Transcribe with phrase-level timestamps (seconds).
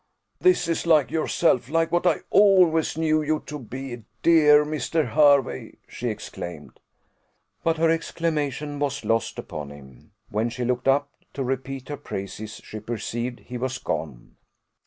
[0.39, 5.09] "This is like yourself; like what I always knew you to be, dear Mr.
[5.09, 6.79] Hervey!" she exclaimed.
[7.63, 10.13] But her exclamation was lost upon him.
[10.29, 14.37] When she looked up, to repeat her praises, she perceived he was gone.